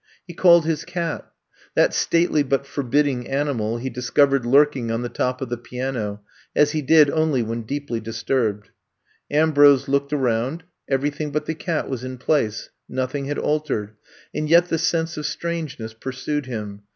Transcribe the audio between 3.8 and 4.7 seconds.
discovered